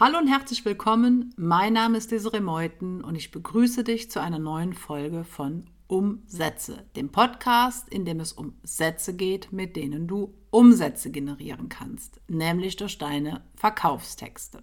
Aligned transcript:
Hallo 0.00 0.18
und 0.18 0.28
herzlich 0.28 0.64
willkommen. 0.64 1.34
Mein 1.36 1.72
Name 1.72 1.98
ist 1.98 2.12
Desiree 2.12 2.38
Meuthen 2.38 3.02
und 3.02 3.16
ich 3.16 3.32
begrüße 3.32 3.82
dich 3.82 4.08
zu 4.12 4.22
einer 4.22 4.38
neuen 4.38 4.72
Folge 4.72 5.24
von 5.24 5.66
Umsätze, 5.88 6.84
dem 6.94 7.10
Podcast, 7.10 7.88
in 7.88 8.04
dem 8.04 8.20
es 8.20 8.32
um 8.32 8.54
Sätze 8.62 9.16
geht, 9.16 9.50
mit 9.50 9.74
denen 9.74 10.06
du 10.06 10.32
Umsätze 10.50 11.10
generieren 11.10 11.68
kannst, 11.68 12.20
nämlich 12.28 12.76
durch 12.76 12.98
deine 12.98 13.42
Verkaufstexte. 13.56 14.62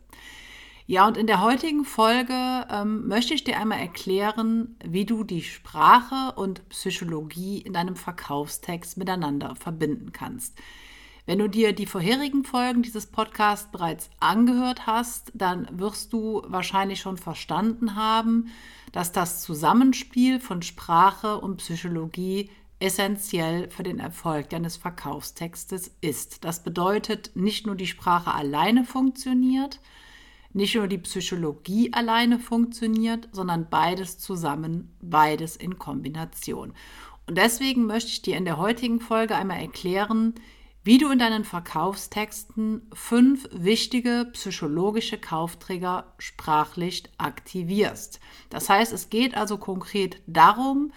Ja, 0.87 1.05
und 1.05 1.17
in 1.17 1.27
der 1.27 1.41
heutigen 1.41 1.83
Folge 1.83 2.65
ähm, 2.71 3.05
möchte 3.09 3.33
ich 3.33 3.43
dir 3.43 3.59
einmal 3.59 3.79
erklären, 3.79 4.77
wie 4.85 5.03
du 5.03 5.25
die 5.25 5.41
Sprache 5.41 6.31
und 6.37 6.69
Psychologie 6.69 7.57
in 7.57 7.73
deinem 7.73 7.97
Verkaufstext 7.97 8.95
miteinander 8.95 9.53
verbinden 9.57 10.13
kannst. 10.13 10.57
Wenn 11.25 11.39
du 11.39 11.49
dir 11.49 11.73
die 11.73 11.87
vorherigen 11.87 12.43
Folgen 12.43 12.83
dieses 12.83 13.07
Podcasts 13.07 13.71
bereits 13.71 14.11
angehört 14.19 14.85
hast, 14.85 15.31
dann 15.33 15.67
wirst 15.71 16.13
du 16.13 16.43
wahrscheinlich 16.45 16.99
schon 16.99 17.17
verstanden 17.17 17.95
haben, 17.95 18.49
dass 18.91 19.11
das 19.11 19.41
Zusammenspiel 19.41 20.39
von 20.39 20.61
Sprache 20.61 21.39
und 21.39 21.57
Psychologie 21.57 22.51
essentiell 22.79 23.71
für 23.71 23.81
den 23.81 23.97
Erfolg 23.97 24.49
deines 24.49 24.77
Verkaufstextes 24.77 25.95
ist. 26.01 26.43
Das 26.43 26.61
bedeutet, 26.61 27.31
nicht 27.35 27.65
nur 27.65 27.75
die 27.75 27.87
Sprache 27.87 28.31
alleine 28.31 28.83
funktioniert, 28.83 29.79
nicht 30.53 30.75
nur 30.75 30.87
die 30.87 30.99
Psychologie 30.99 31.91
alleine 31.91 32.37
funktioniert, 32.37 33.29
sondern 33.31 33.67
beides 33.69 34.19
zusammen, 34.19 34.95
beides 35.01 35.55
in 35.55 35.79
Kombination. 35.79 36.73
Und 37.27 37.37
deswegen 37.37 37.87
möchte 37.87 38.11
ich 38.11 38.21
dir 38.21 38.37
in 38.37 38.45
der 38.45 38.57
heutigen 38.57 38.99
Folge 38.99 39.35
einmal 39.35 39.59
erklären, 39.59 40.35
wie 40.85 40.99
du 40.99 41.09
in 41.09 41.17
deinen 41.17 41.43
Verkaufstexten 41.43 42.83
fünf 42.93 43.49
wichtige 43.51 44.29
psychologische 44.33 45.17
Kaufträger 45.17 46.13
sprachlich 46.19 47.05
aktivierst. 47.17 48.19
Das 48.51 48.69
heißt, 48.69 48.93
es 48.93 49.09
geht 49.09 49.35
also 49.35 49.57
konkret 49.57 50.21
darum, 50.27 50.93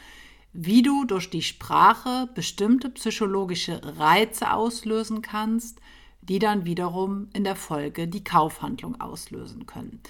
wie 0.52 0.82
du 0.82 1.06
durch 1.06 1.30
die 1.30 1.40
Sprache 1.40 2.28
bestimmte 2.34 2.90
psychologische 2.90 3.80
Reize 3.98 4.52
auslösen 4.52 5.22
kannst, 5.22 5.80
die 6.20 6.38
dann 6.38 6.66
wiederum 6.66 7.30
in 7.32 7.44
der 7.44 7.56
Folge 7.56 8.08
die 8.08 8.24
Kaufhandlung 8.24 9.00
auslösen 9.00 9.64
können. 9.64 10.02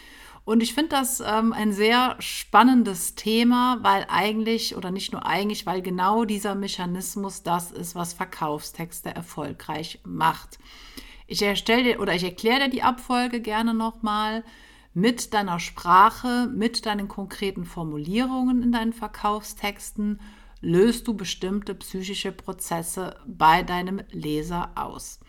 Und 0.48 0.62
ich 0.62 0.72
finde 0.72 0.96
das 0.96 1.20
ähm, 1.20 1.52
ein 1.52 1.72
sehr 1.72 2.16
spannendes 2.20 3.14
Thema, 3.14 3.80
weil 3.82 4.06
eigentlich, 4.08 4.76
oder 4.76 4.90
nicht 4.90 5.12
nur 5.12 5.26
eigentlich, 5.26 5.66
weil 5.66 5.82
genau 5.82 6.24
dieser 6.24 6.54
Mechanismus 6.54 7.42
das 7.42 7.70
ist, 7.70 7.94
was 7.94 8.14
Verkaufstexte 8.14 9.14
erfolgreich 9.14 10.00
macht. 10.04 10.58
Ich 11.26 11.42
erstelle 11.42 11.98
oder 11.98 12.14
ich 12.14 12.24
erkläre 12.24 12.60
dir 12.60 12.70
die 12.70 12.82
Abfolge 12.82 13.42
gerne 13.42 13.74
nochmal 13.74 14.42
mit 14.94 15.34
deiner 15.34 15.60
Sprache, 15.60 16.50
mit 16.50 16.86
deinen 16.86 17.08
konkreten 17.08 17.66
Formulierungen 17.66 18.62
in 18.62 18.72
deinen 18.72 18.94
Verkaufstexten 18.94 20.18
löst 20.62 21.06
du 21.08 21.12
bestimmte 21.12 21.74
psychische 21.74 22.32
Prozesse 22.32 23.16
bei 23.26 23.62
deinem 23.62 24.00
Leser 24.12 24.70
aus. 24.76 25.20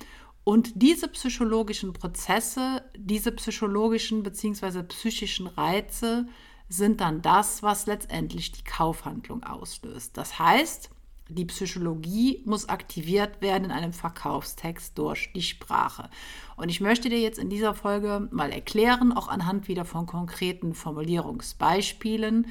Und 0.50 0.82
diese 0.82 1.08
psychologischen 1.10 1.94
Prozesse, 1.94 2.82
diese 2.98 3.32
psychologischen 3.34 4.24
bzw. 4.24 4.82
psychischen 4.82 5.46
Reize 5.46 6.26
sind 6.68 7.02
dann 7.02 7.22
das, 7.22 7.62
was 7.62 7.86
letztendlich 7.86 8.52
die 8.54 8.64
Kaufhandlung 8.64 9.44
auslöst. 9.44 10.18
Das 10.18 10.40
heißt, 10.40 10.90
die 11.28 11.46
Psychologie 11.46 12.42
muss 12.46 12.68
aktiviert 12.68 13.44
werden 13.44 13.66
in 13.66 13.72
einem 13.72 13.94
Verkaufstext 13.94 14.98
durch 14.98 15.32
die 15.36 15.44
Sprache. 15.44 16.10
Und 16.58 16.70
ich 16.70 16.82
möchte 16.82 17.10
dir 17.10 17.20
jetzt 17.20 17.38
in 17.38 17.52
dieser 17.52 17.76
Folge 17.76 18.28
mal 18.32 18.52
erklären, 18.52 19.12
auch 19.12 19.28
anhand 19.28 19.68
wieder 19.68 19.86
von 19.86 20.08
konkreten 20.08 20.74
Formulierungsbeispielen, 20.74 22.48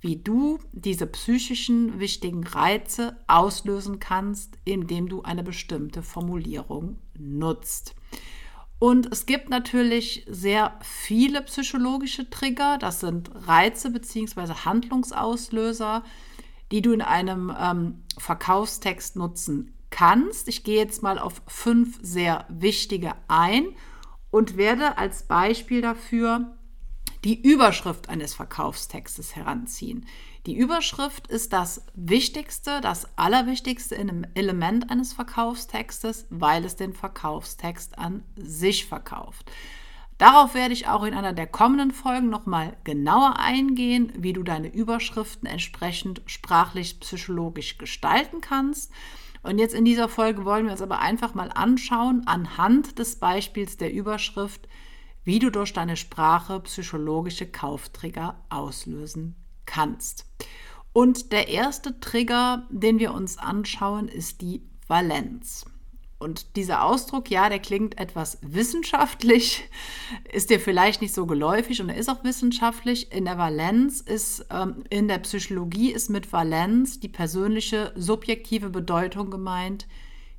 wie 0.00 0.16
du 0.16 0.58
diese 0.72 1.06
psychischen 1.06 2.00
wichtigen 2.00 2.44
Reize 2.44 3.16
auslösen 3.26 3.98
kannst, 3.98 4.56
indem 4.64 5.08
du 5.08 5.22
eine 5.22 5.42
bestimmte 5.42 6.02
Formulierung 6.02 6.98
nutzt. 7.18 7.94
Und 8.78 9.12
es 9.12 9.26
gibt 9.26 9.50
natürlich 9.50 10.24
sehr 10.26 10.78
viele 10.80 11.42
psychologische 11.42 12.30
Trigger, 12.30 12.78
das 12.78 13.00
sind 13.00 13.30
Reize 13.46 13.90
bzw. 13.90 14.54
Handlungsauslöser, 14.64 16.02
die 16.72 16.80
du 16.80 16.92
in 16.92 17.02
einem 17.02 17.54
ähm, 17.58 18.02
Verkaufstext 18.16 19.16
nutzen 19.16 19.74
kannst. 19.90 20.48
Ich 20.48 20.64
gehe 20.64 20.78
jetzt 20.78 21.02
mal 21.02 21.18
auf 21.18 21.42
fünf 21.46 21.98
sehr 22.00 22.46
wichtige 22.48 23.12
ein 23.28 23.66
und 24.30 24.56
werde 24.56 24.96
als 24.96 25.24
Beispiel 25.24 25.82
dafür 25.82 26.56
die 27.24 27.40
Überschrift 27.40 28.08
eines 28.08 28.34
Verkaufstextes 28.34 29.36
heranziehen. 29.36 30.06
Die 30.46 30.56
Überschrift 30.56 31.26
ist 31.26 31.52
das 31.52 31.84
wichtigste, 31.94 32.80
das 32.80 33.06
allerwichtigste 33.16 33.96
Element 34.34 34.90
eines 34.90 35.12
Verkaufstextes, 35.12 36.26
weil 36.30 36.64
es 36.64 36.76
den 36.76 36.94
Verkaufstext 36.94 37.98
an 37.98 38.22
sich 38.36 38.86
verkauft. 38.86 39.50
Darauf 40.16 40.54
werde 40.54 40.74
ich 40.74 40.86
auch 40.86 41.04
in 41.04 41.14
einer 41.14 41.32
der 41.32 41.46
kommenden 41.46 41.92
Folgen 41.92 42.28
nochmal 42.28 42.76
genauer 42.84 43.38
eingehen, 43.38 44.12
wie 44.16 44.34
du 44.34 44.42
deine 44.42 44.68
Überschriften 44.68 45.48
entsprechend 45.48 46.20
sprachlich-psychologisch 46.26 47.78
gestalten 47.78 48.42
kannst. 48.42 48.92
Und 49.42 49.58
jetzt 49.58 49.74
in 49.74 49.86
dieser 49.86 50.10
Folge 50.10 50.44
wollen 50.44 50.66
wir 50.66 50.72
uns 50.72 50.82
aber 50.82 50.98
einfach 50.98 51.34
mal 51.34 51.50
anschauen, 51.54 52.22
anhand 52.26 52.98
des 52.98 53.16
Beispiels 53.16 53.78
der 53.78 53.92
Überschrift, 53.92 54.68
wie 55.24 55.38
du 55.38 55.50
durch 55.50 55.72
deine 55.72 55.96
Sprache 55.96 56.60
psychologische 56.60 57.46
Kauftrigger 57.46 58.42
auslösen 58.48 59.36
kannst. 59.66 60.26
Und 60.92 61.32
der 61.32 61.48
erste 61.48 62.00
Trigger, 62.00 62.66
den 62.70 62.98
wir 62.98 63.14
uns 63.14 63.38
anschauen, 63.38 64.08
ist 64.08 64.40
die 64.40 64.62
Valenz. 64.88 65.64
Und 66.18 66.56
dieser 66.56 66.84
Ausdruck, 66.84 67.30
ja, 67.30 67.48
der 67.48 67.60
klingt 67.60 67.98
etwas 67.98 68.38
wissenschaftlich, 68.42 69.70
ist 70.32 70.50
dir 70.50 70.60
vielleicht 70.60 71.00
nicht 71.00 71.14
so 71.14 71.24
geläufig 71.24 71.80
und 71.80 71.88
er 71.88 71.96
ist 71.96 72.10
auch 72.10 72.24
wissenschaftlich. 72.24 73.10
In 73.10 73.24
der 73.24 73.38
Valenz 73.38 74.00
ist, 74.00 74.44
ähm, 74.50 74.84
in 74.90 75.08
der 75.08 75.18
Psychologie 75.20 75.90
ist 75.92 76.10
mit 76.10 76.30
Valenz 76.30 77.00
die 77.00 77.08
persönliche 77.08 77.92
subjektive 77.96 78.68
Bedeutung 78.68 79.30
gemeint, 79.30 79.86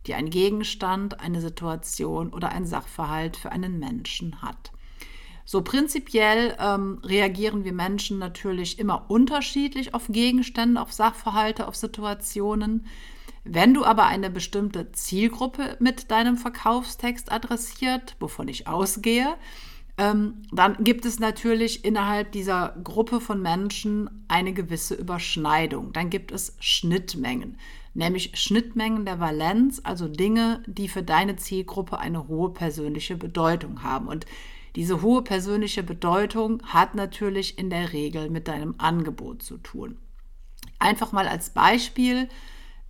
die 0.07 0.16
ein 0.16 0.29
Gegenstand, 0.29 1.19
eine 1.19 1.41
Situation 1.41 2.34
oder 2.34 2.50
ein 2.50 2.66
Sachverhalt 2.66 3.38
für 3.38 3.51
einen 3.51 3.79
Menschen 3.79 4.41
hat. 4.41 4.72
So 5.45 5.62
prinzipiell 5.62 6.56
ähm, 6.59 7.00
reagieren 7.03 7.63
wir 7.63 7.73
Menschen 7.73 8.19
natürlich 8.19 8.79
immer 8.79 9.09
unterschiedlich 9.09 9.94
auf 9.94 10.07
Gegenstände, 10.07 10.81
auf 10.81 10.94
Sachverhalte, 10.94 11.67
auf 11.67 11.75
Situationen. 11.75 12.85
Wenn 13.44 13.73
du 13.73 13.84
aber 13.84 14.06
eine 14.06 14.29
bestimmte 14.29 14.91
Zielgruppe 14.91 15.78
mit 15.79 16.11
deinem 16.11 16.38
Verkaufstext 16.38 17.31
adressiert, 17.31 18.16
wovon 18.19 18.47
ich 18.47 18.67
ausgehe, 18.67 19.35
ähm, 19.97 20.44
dann 20.52 20.84
gibt 20.84 21.06
es 21.06 21.19
natürlich 21.19 21.85
innerhalb 21.85 22.31
dieser 22.31 22.75
Gruppe 22.84 23.22
von 23.22 23.41
Menschen 23.41 24.25
eine 24.28 24.53
gewisse 24.53 24.96
Überschneidung. 24.96 25.94
Dann 25.94 26.09
gibt 26.09 26.31
es 26.31 26.56
Schnittmengen 26.59 27.57
nämlich 27.94 28.38
Schnittmengen 28.38 29.06
der 29.06 29.19
Valenz, 29.19 29.81
also 29.84 30.07
Dinge, 30.07 30.63
die 30.66 30.88
für 30.88 31.03
deine 31.03 31.35
Zielgruppe 31.35 32.00
eine 32.00 32.28
hohe 32.28 32.52
persönliche 32.52 33.18
Bedeutung 33.18 33.84
haben. 33.84 34.07
Und 34.07 34.25
diese 34.75 35.02
hohe 35.02 35.22
persönliche 35.22 35.84
Bedeutung 35.84 36.62
hat 36.66 36.96
natürlich 36.96 37.58
in 37.58 37.69
der 37.69 37.91
Regel 37.91 38.29
mit 38.29 38.47
deinem 38.47 38.75
Angebot 38.78 39.44
zu 39.44 39.58
tun. 39.58 39.97
Einfach 40.79 41.12
mal 41.12 41.28
als 41.28 41.52
Beispiel, 41.52 42.29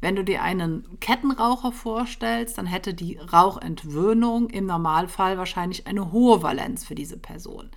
wenn 0.02 0.16
du 0.16 0.24
dir 0.24 0.42
einen 0.42 1.00
Kettenraucher 1.00 1.72
vorstellst, 1.72 2.58
dann 2.58 2.66
hätte 2.66 2.94
die 2.94 3.18
Rauchentwöhnung 3.18 4.50
im 4.50 4.66
Normalfall 4.66 5.38
wahrscheinlich 5.38 5.88
eine 5.88 6.12
hohe 6.12 6.42
Valenz 6.42 6.84
für 6.84 6.96
diese 6.96 7.18
Person. 7.18 7.70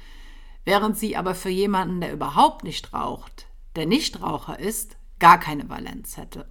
Während 0.64 0.96
sie 0.98 1.16
aber 1.16 1.34
für 1.34 1.50
jemanden, 1.50 2.00
der 2.00 2.12
überhaupt 2.12 2.64
nicht 2.64 2.94
raucht, 2.94 3.46
der 3.76 3.86
Nichtraucher 3.86 4.58
ist, 4.58 4.96
gar 5.18 5.38
keine 5.38 5.68
Valenz 5.68 6.16
hätte. 6.16 6.48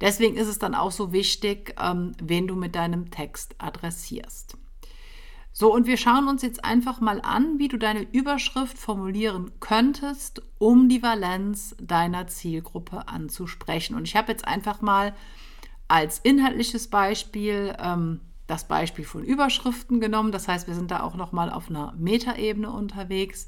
Deswegen 0.00 0.36
ist 0.36 0.48
es 0.48 0.58
dann 0.58 0.74
auch 0.74 0.90
so 0.90 1.12
wichtig, 1.12 1.74
ähm, 1.80 2.12
wen 2.20 2.48
du 2.48 2.56
mit 2.56 2.74
deinem 2.74 3.10
Text 3.10 3.54
adressierst. 3.58 4.58
So, 5.58 5.72
und 5.72 5.86
wir 5.86 5.96
schauen 5.96 6.28
uns 6.28 6.42
jetzt 6.42 6.66
einfach 6.66 7.00
mal 7.00 7.18
an, 7.22 7.58
wie 7.58 7.68
du 7.68 7.78
deine 7.78 8.02
Überschrift 8.02 8.76
formulieren 8.76 9.52
könntest, 9.58 10.42
um 10.58 10.90
die 10.90 11.02
Valenz 11.02 11.74
deiner 11.80 12.26
Zielgruppe 12.26 13.08
anzusprechen. 13.08 13.96
Und 13.96 14.04
ich 14.04 14.16
habe 14.16 14.30
jetzt 14.30 14.46
einfach 14.46 14.82
mal 14.82 15.14
als 15.88 16.18
inhaltliches 16.18 16.88
Beispiel 16.88 17.74
ähm, 17.80 18.20
das 18.46 18.68
Beispiel 18.68 19.06
von 19.06 19.24
Überschriften 19.24 19.98
genommen. 19.98 20.30
Das 20.30 20.46
heißt, 20.46 20.66
wir 20.66 20.74
sind 20.74 20.90
da 20.90 21.00
auch 21.00 21.14
noch 21.14 21.32
mal 21.32 21.50
auf 21.50 21.70
einer 21.70 21.94
Metaebene 21.96 22.70
unterwegs 22.70 23.46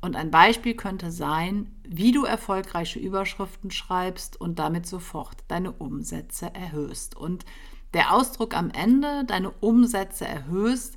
und 0.00 0.14
ein 0.14 0.30
Beispiel 0.30 0.74
könnte 0.74 1.10
sein, 1.10 1.74
wie 1.82 2.12
du 2.12 2.22
erfolgreiche 2.22 3.00
Überschriften 3.00 3.72
schreibst 3.72 4.40
und 4.40 4.60
damit 4.60 4.86
sofort 4.86 5.38
deine 5.48 5.72
Umsätze 5.72 6.54
erhöhst. 6.54 7.16
Und 7.16 7.44
der 7.92 8.14
Ausdruck 8.14 8.56
am 8.56 8.70
Ende, 8.70 9.24
deine 9.24 9.50
Umsätze 9.50 10.28
erhöhst, 10.28 10.96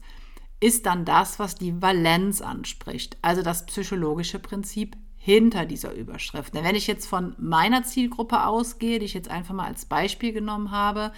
ist 0.63 0.86
dann 0.86 1.04
das, 1.04 1.39
was 1.39 1.56
die 1.56 1.81
Valenz 1.81 2.42
anspricht, 2.42 3.18
also 3.21 3.42
das 3.42 3.65
psychologische 3.65 4.39
Prinzip 4.39 4.95
hinter 5.18 5.65
dieser 5.65 5.94
Überschrift. 5.94 6.54
Denn 6.56 6.63
wenn 6.63 6.75
ich 6.75 6.88
jetzt 6.88 7.06
von 7.06 7.36
meiner 7.38 7.83
Zielgruppe 7.83 8.45
ausgehe, 8.45 8.98
die 8.98 9.06
ich 9.06 9.13
jetzt 9.13 9.30
einfach 9.30 9.54
mal 9.54 9.68
als 9.68 9.83
Beispiel 9.86 10.31
genommen 10.31 10.71
habe, 10.71 11.12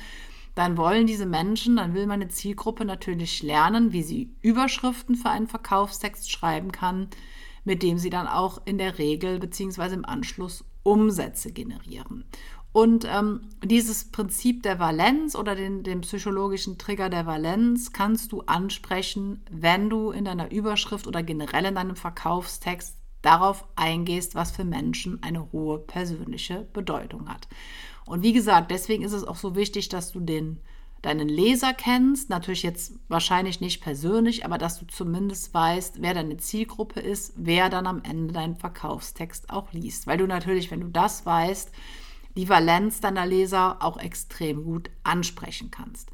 dann 0.55 0.77
wollen 0.77 1.05
diese 1.05 1.27
Menschen, 1.27 1.75
dann 1.75 1.93
will 1.93 2.07
meine 2.07 2.27
Zielgruppe 2.27 2.85
natürlich 2.85 3.43
lernen, 3.43 3.91
wie 3.91 4.01
sie 4.01 4.35
Überschriften 4.41 5.15
für 5.15 5.29
einen 5.29 5.47
Verkaufstext 5.47 6.31
schreiben 6.31 6.71
kann, 6.71 7.09
mit 7.65 7.83
dem 7.83 7.99
sie 7.99 8.09
dann 8.09 8.25
auch 8.25 8.65
in 8.65 8.79
der 8.79 8.97
Regel 8.97 9.37
bzw. 9.37 9.93
im 9.93 10.05
Anschluss 10.05 10.65
Umsätze 10.81 11.51
generieren. 11.51 12.25
Und 12.75 13.07
ähm, 13.09 13.39
dieses 13.63 14.11
Prinzip 14.11 14.61
der 14.61 14.79
Valenz 14.79 15.37
oder 15.37 15.55
den, 15.55 15.83
den 15.83 16.01
psychologischen 16.01 16.77
Trigger 16.77 17.09
der 17.09 17.25
Valenz 17.25 17.93
kannst 17.93 18.33
du 18.33 18.41
ansprechen, 18.41 19.41
wenn 19.49 19.89
du 19.89 20.11
in 20.11 20.25
deiner 20.25 20.51
Überschrift 20.51 21.07
oder 21.07 21.23
generell 21.23 21.63
in 21.63 21.75
deinem 21.75 21.95
Verkaufstext 21.95 22.97
darauf 23.21 23.63
eingehst, 23.77 24.35
was 24.35 24.51
für 24.51 24.65
Menschen 24.65 25.23
eine 25.23 25.53
hohe 25.53 25.79
persönliche 25.79 26.67
Bedeutung 26.73 27.29
hat. 27.29 27.47
Und 28.05 28.23
wie 28.23 28.33
gesagt, 28.33 28.71
deswegen 28.71 29.05
ist 29.05 29.13
es 29.13 29.23
auch 29.23 29.37
so 29.37 29.55
wichtig, 29.55 29.87
dass 29.87 30.11
du 30.11 30.19
den, 30.19 30.59
deinen 31.01 31.29
Leser 31.29 31.73
kennst. 31.73 32.29
Natürlich 32.29 32.63
jetzt 32.63 32.95
wahrscheinlich 33.07 33.61
nicht 33.61 33.81
persönlich, 33.83 34.43
aber 34.43 34.57
dass 34.57 34.77
du 34.79 34.85
zumindest 34.85 35.53
weißt, 35.53 36.01
wer 36.01 36.13
deine 36.13 36.35
Zielgruppe 36.35 36.99
ist, 36.99 37.35
wer 37.37 37.69
dann 37.69 37.87
am 37.87 38.01
Ende 38.03 38.33
deinen 38.33 38.57
Verkaufstext 38.57 39.49
auch 39.49 39.71
liest. 39.71 40.07
Weil 40.07 40.17
du 40.17 40.27
natürlich, 40.27 40.71
wenn 40.71 40.81
du 40.81 40.89
das 40.89 41.25
weißt, 41.25 41.71
die 42.35 42.49
Valenz 42.49 43.01
deiner 43.01 43.25
Leser 43.25 43.77
auch 43.81 43.97
extrem 43.97 44.63
gut 44.63 44.89
ansprechen 45.03 45.71
kannst. 45.71 46.09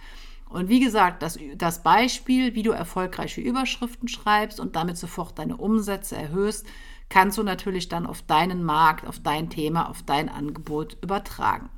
Und 0.49 0.67
wie 0.67 0.81
gesagt, 0.81 1.23
das, 1.23 1.39
das 1.55 1.81
Beispiel, 1.81 2.55
wie 2.55 2.63
du 2.63 2.71
erfolgreiche 2.71 3.39
Überschriften 3.39 4.09
schreibst 4.09 4.59
und 4.59 4.75
damit 4.75 4.97
sofort 4.97 5.39
deine 5.39 5.57
Umsätze 5.57 6.17
erhöhst, 6.17 6.65
kannst 7.07 7.37
du 7.37 7.43
natürlich 7.43 7.87
dann 7.87 8.05
auf 8.05 8.21
deinen 8.21 8.63
Markt, 8.63 9.07
auf 9.07 9.19
dein 9.19 9.49
Thema, 9.49 9.89
auf 9.89 10.03
dein 10.03 10.29
Angebot 10.29 10.97
übertragen. 11.01 11.69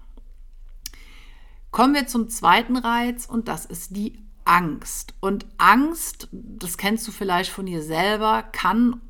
Kommen 1.71 1.93
wir 1.93 2.07
zum 2.07 2.29
zweiten 2.29 2.77
Reiz 2.77 3.25
und 3.25 3.47
das 3.47 3.65
ist 3.65 3.95
die 3.95 4.19
Angst. 4.45 5.13
Und 5.19 5.45
Angst, 5.57 6.27
das 6.31 6.77
kennst 6.77 7.07
du 7.07 7.11
vielleicht 7.11 7.51
von 7.51 7.65
dir 7.65 7.81
selber, 7.81 8.43
kann 8.43 9.01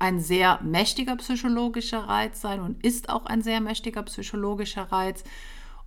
ein 0.00 0.20
sehr 0.20 0.60
mächtiger 0.62 1.16
psychologischer 1.16 2.00
Reiz 2.00 2.40
sein 2.40 2.60
und 2.60 2.84
ist 2.84 3.08
auch 3.08 3.26
ein 3.26 3.42
sehr 3.42 3.60
mächtiger 3.60 4.02
psychologischer 4.02 4.92
Reiz 4.92 5.24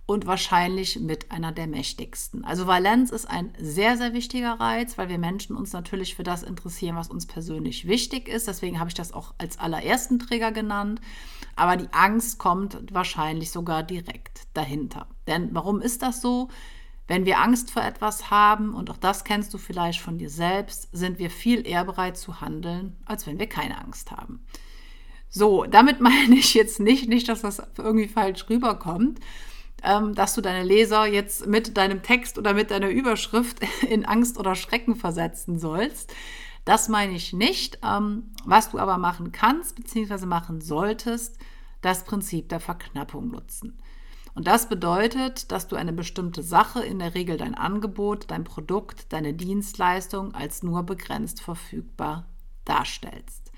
und 0.04 0.26
wahrscheinlich 0.26 0.98
mit 0.98 1.30
einer 1.30 1.52
der 1.52 1.66
mächtigsten. 1.66 2.44
Also 2.44 2.66
Valenz 2.66 3.10
ist 3.10 3.26
ein 3.26 3.52
sehr, 3.58 3.96
sehr 3.96 4.12
wichtiger 4.12 4.54
Reiz, 4.54 4.98
weil 4.98 5.08
wir 5.08 5.18
Menschen 5.18 5.56
uns 5.56 5.72
natürlich 5.72 6.16
für 6.16 6.24
das 6.24 6.42
interessieren, 6.42 6.96
was 6.96 7.08
uns 7.08 7.26
persönlich 7.26 7.86
wichtig 7.86 8.28
ist. 8.28 8.48
Deswegen 8.48 8.80
habe 8.80 8.88
ich 8.88 8.94
das 8.94 9.12
auch 9.12 9.32
als 9.38 9.58
allerersten 9.58 10.18
Trigger 10.18 10.50
genannt. 10.50 11.00
Aber 11.54 11.76
die 11.76 11.92
Angst 11.92 12.38
kommt 12.38 12.78
wahrscheinlich 12.92 13.50
sogar 13.50 13.82
direkt 13.82 14.42
dahinter. 14.54 15.06
Denn 15.26 15.50
warum 15.52 15.80
ist 15.80 16.02
das 16.02 16.20
so? 16.20 16.48
Wenn 17.12 17.26
wir 17.26 17.40
Angst 17.40 17.70
vor 17.70 17.84
etwas 17.84 18.30
haben, 18.30 18.72
und 18.72 18.88
auch 18.88 18.96
das 18.96 19.22
kennst 19.22 19.52
du 19.52 19.58
vielleicht 19.58 20.00
von 20.00 20.16
dir 20.16 20.30
selbst, 20.30 20.88
sind 20.92 21.18
wir 21.18 21.28
viel 21.28 21.66
eher 21.66 21.84
bereit 21.84 22.16
zu 22.16 22.40
handeln, 22.40 22.96
als 23.04 23.26
wenn 23.26 23.38
wir 23.38 23.50
keine 23.50 23.84
Angst 23.84 24.10
haben. 24.10 24.42
So, 25.28 25.66
damit 25.66 26.00
meine 26.00 26.36
ich 26.36 26.54
jetzt 26.54 26.80
nicht, 26.80 27.10
nicht, 27.10 27.28
dass 27.28 27.42
das 27.42 27.62
irgendwie 27.76 28.08
falsch 28.08 28.48
rüberkommt, 28.48 29.20
ähm, 29.82 30.14
dass 30.14 30.32
du 30.32 30.40
deine 30.40 30.64
Leser 30.64 31.04
jetzt 31.04 31.46
mit 31.46 31.76
deinem 31.76 32.02
Text 32.02 32.38
oder 32.38 32.54
mit 32.54 32.70
deiner 32.70 32.88
Überschrift 32.88 33.60
in 33.90 34.06
Angst 34.06 34.38
oder 34.38 34.54
Schrecken 34.54 34.96
versetzen 34.96 35.58
sollst. 35.58 36.14
Das 36.64 36.88
meine 36.88 37.12
ich 37.12 37.34
nicht. 37.34 37.78
Ähm, 37.84 38.30
was 38.46 38.70
du 38.70 38.78
aber 38.78 38.96
machen 38.96 39.32
kannst 39.32 39.76
bzw. 39.76 40.24
machen 40.24 40.62
solltest, 40.62 41.36
das 41.82 42.04
Prinzip 42.04 42.48
der 42.48 42.60
Verknappung 42.60 43.28
nutzen. 43.28 43.76
Und 44.34 44.46
das 44.46 44.68
bedeutet, 44.68 45.52
dass 45.52 45.68
du 45.68 45.76
eine 45.76 45.92
bestimmte 45.92 46.42
Sache, 46.42 46.82
in 46.82 46.98
der 46.98 47.14
Regel 47.14 47.36
dein 47.36 47.54
Angebot, 47.54 48.30
dein 48.30 48.44
Produkt, 48.44 49.12
deine 49.12 49.34
Dienstleistung 49.34 50.34
als 50.34 50.62
nur 50.62 50.84
begrenzt 50.84 51.42
verfügbar 51.42 52.26
darstellst. 52.64 53.52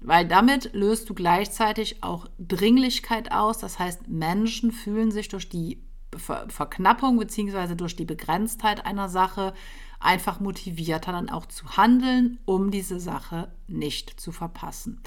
Weil 0.00 0.26
damit 0.26 0.72
löst 0.72 1.08
du 1.08 1.14
gleichzeitig 1.14 2.02
auch 2.02 2.26
Dringlichkeit 2.38 3.32
aus. 3.32 3.58
Das 3.58 3.78
heißt, 3.78 4.08
Menschen 4.08 4.72
fühlen 4.72 5.10
sich 5.10 5.28
durch 5.28 5.48
die 5.48 5.82
Verknappung 6.16 7.18
bzw. 7.18 7.74
durch 7.74 7.96
die 7.96 8.04
Begrenztheit 8.04 8.84
einer 8.84 9.08
Sache 9.08 9.54
einfach 10.00 10.40
motivierter 10.40 11.12
dann 11.12 11.30
auch 11.30 11.46
zu 11.46 11.76
handeln, 11.76 12.38
um 12.46 12.70
diese 12.70 12.98
Sache 12.98 13.52
nicht 13.68 14.18
zu 14.18 14.32
verpassen. 14.32 15.02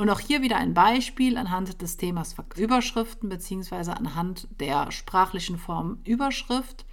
Und 0.00 0.08
auch 0.08 0.20
hier 0.20 0.40
wieder 0.40 0.56
ein 0.56 0.72
Beispiel 0.72 1.36
anhand 1.36 1.82
des 1.82 1.98
Themas 1.98 2.34
Überschriften 2.56 3.28
bzw. 3.28 3.90
anhand 3.90 4.48
der 4.58 4.90
sprachlichen 4.92 5.58
Form 5.58 5.98
Überschrift. 6.04 6.86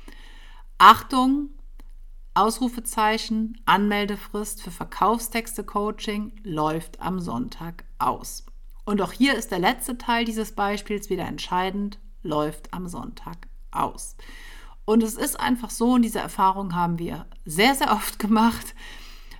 Achtung, 0.77 1.51
Ausrufezeichen, 2.33 3.62
Anmeldefrist 3.63 4.62
für 4.62 4.71
Verkaufstexte 4.71 5.63
Coaching 5.63 6.33
läuft 6.44 7.00
am 7.00 7.21
Sonntag 7.21 7.86
aus. 7.98 8.45
Und 8.83 9.01
auch 9.01 9.13
hier 9.13 9.36
ist 9.36 9.51
der 9.51 9.59
letzte 9.59 9.98
Teil 9.98 10.25
dieses 10.25 10.51
Beispiels 10.51 11.09
wieder 11.09 11.24
entscheidend, 11.27 12.00
läuft 12.24 12.74
am 12.74 12.89
Sonntag 12.89 13.48
aus. 13.71 14.18
Und 14.83 15.01
es 15.01 15.15
ist 15.15 15.39
einfach 15.39 15.69
so, 15.69 15.94
und 15.94 16.01
diese 16.01 16.19
Erfahrung 16.19 16.75
haben 16.75 17.00
wir 17.00 17.25
sehr, 17.45 17.74
sehr 17.74 17.94
oft 17.94 18.19
gemacht, 18.19 18.75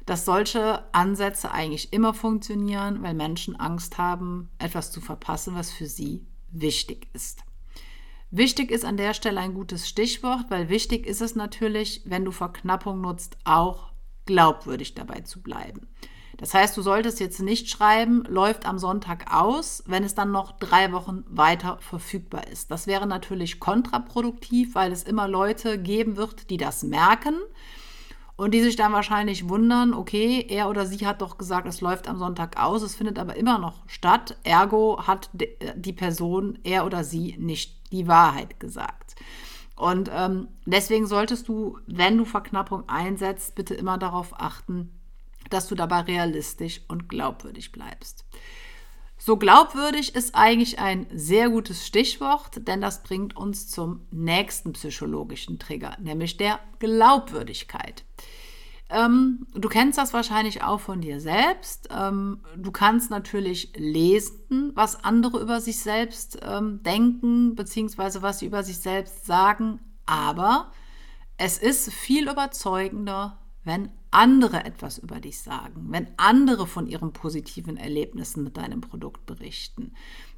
dass 0.08 0.24
solche 0.24 0.84
Ansätze 0.94 1.52
eigentlich 1.52 1.92
immer 1.92 2.14
funktionieren, 2.14 3.04
weil 3.04 3.14
Menschen 3.14 3.58
Angst 3.58 3.98
haben, 3.98 4.50
etwas 4.58 4.90
zu 4.90 5.02
verpassen, 5.02 5.54
was 5.54 5.70
für 5.70 5.86
sie 5.86 6.26
wichtig 6.50 7.10
ist. 7.14 7.44
Wichtig 8.32 8.72
ist 8.72 8.86
an 8.86 8.96
der 8.96 9.14
Stelle 9.14 9.42
ein 9.42 9.54
gutes 9.54 9.88
Stichwort, 9.88 10.46
weil 10.50 10.70
wichtig 10.70 11.06
ist 11.06 11.22
es 11.22 11.36
natürlich, 11.36 12.04
wenn 12.06 12.24
du 12.24 12.32
Verknappung 12.32 13.02
nutzt, 13.02 13.38
auch 13.44 13.92
glaubwürdig 14.26 14.96
dabei 14.96 15.22
zu 15.22 15.42
bleiben. 15.42 15.88
Das 16.38 16.54
heißt, 16.54 16.78
du 16.78 16.82
solltest 16.82 17.20
jetzt 17.20 17.42
nicht 17.42 17.70
schreiben, 17.70 18.24
läuft 18.30 18.66
am 18.66 18.80
Sonntag 18.80 19.34
aus, 19.34 19.84
wenn 19.88 20.06
es 20.06 20.16
dann 20.16 20.32
noch 20.32 20.54
drei 20.54 20.94
Wochen 20.94 21.26
weiter 21.28 21.80
verfügbar 21.82 22.48
ist. 22.48 22.72
Das 22.72 22.88
wäre 22.88 23.08
natürlich 23.08 23.60
kontraproduktiv, 23.60 24.74
weil 24.74 24.94
es 24.94 25.04
immer 25.04 25.28
Leute 25.28 25.78
geben 25.78 26.16
wird, 26.16 26.50
die 26.50 26.58
das 26.58 26.84
merken 26.84 27.36
und 28.38 28.54
die 28.54 28.62
sich 28.62 28.76
dann 28.76 28.94
wahrscheinlich 28.94 29.50
wundern, 29.50 29.94
okay, 29.94 30.46
er 30.48 30.70
oder 30.70 30.86
sie 30.86 31.06
hat 31.06 31.22
doch 31.22 31.38
gesagt, 31.38 31.68
es 31.68 31.82
läuft 31.82 32.08
am 32.08 32.20
Sonntag 32.20 32.62
aus, 32.62 32.84
es 32.84 32.96
findet 32.96 33.18
aber 33.18 33.36
immer 33.36 33.58
noch 33.58 33.84
statt. 33.88 34.38
Ergo 34.44 35.02
hat 35.06 35.30
die 35.34 35.94
Person, 35.94 36.60
er 36.64 36.86
oder 36.86 37.04
sie, 37.04 37.36
nicht 37.40 37.92
die 37.92 38.08
Wahrheit 38.08 38.60
gesagt. 38.60 39.16
Und 39.76 40.10
ähm, 40.14 40.48
deswegen 40.66 41.08
solltest 41.08 41.48
du, 41.48 41.80
wenn 41.88 42.18
du 42.18 42.26
Verknappung 42.26 42.88
einsetzt, 42.88 43.56
bitte 43.56 43.74
immer 43.74 43.98
darauf 43.98 44.40
achten, 44.40 44.92
dass 45.50 45.68
du 45.68 45.76
dabei 45.76 46.02
realistisch 46.02 46.82
und 46.88 47.10
glaubwürdig 47.10 47.72
bleibst. 47.72 48.26
So 49.28 49.36
glaubwürdig 49.36 50.16
ist 50.16 50.36
eigentlich 50.36 50.80
ein 50.80 51.06
sehr 51.12 51.50
gutes 51.50 51.86
Stichwort, 51.86 52.66
denn 52.66 52.80
das 52.80 53.04
bringt 53.04 53.36
uns 53.36 53.68
zum 53.68 54.08
nächsten 54.10 54.72
psychologischen 54.72 55.60
Trigger, 55.60 55.98
nämlich 56.00 56.38
der 56.38 56.62
Glaubwürdigkeit. 56.80 58.06
Ähm, 58.90 59.46
du 59.54 59.68
kennst 59.68 59.98
das 59.98 60.14
wahrscheinlich 60.14 60.64
auch 60.64 60.80
von 60.80 61.02
dir 61.02 61.20
selbst. 61.20 61.90
Ähm, 61.92 62.40
du 62.56 62.72
kannst 62.72 63.12
natürlich 63.12 63.74
lesen, 63.76 64.72
was 64.76 65.04
andere 65.04 65.42
über 65.42 65.60
sich 65.60 65.82
selbst 65.82 66.40
ähm, 66.42 66.82
denken, 66.84 67.54
beziehungsweise 67.56 68.22
was 68.22 68.40
sie 68.40 68.46
über 68.46 68.64
sich 68.64 68.78
selbst 68.78 69.26
sagen, 69.26 69.82
aber 70.06 70.72
es 71.36 71.58
ist 71.58 71.92
viel 71.92 72.30
überzeugender, 72.30 73.40
wenn 73.66 73.90
andere 74.12 74.64
etwas 74.66 74.98
über 74.98 75.20
dich 75.20 75.40
sagen, 75.42 75.88
wenn 75.90 76.08
andere 76.18 76.68
von 76.68 76.88
ihren 76.88 77.14
positiven 77.14 77.78
Erlebnissen 77.78 78.44
mit 78.44 78.58
deinem 78.58 78.82
Produkt 78.82 79.26
berichten. 79.26 79.94